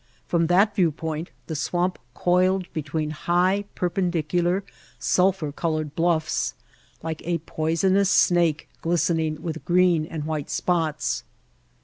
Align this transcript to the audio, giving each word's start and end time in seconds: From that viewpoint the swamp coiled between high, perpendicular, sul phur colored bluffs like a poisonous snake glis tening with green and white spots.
From 0.25 0.47
that 0.47 0.75
viewpoint 0.75 1.29
the 1.45 1.55
swamp 1.55 1.99
coiled 2.15 2.73
between 2.73 3.11
high, 3.11 3.65
perpendicular, 3.75 4.63
sul 4.97 5.31
phur 5.31 5.55
colored 5.55 5.93
bluffs 5.95 6.55
like 7.03 7.21
a 7.23 7.37
poisonous 7.37 8.09
snake 8.09 8.67
glis 8.81 9.11
tening 9.11 9.37
with 9.41 9.63
green 9.63 10.07
and 10.07 10.23
white 10.23 10.49
spots. 10.49 11.23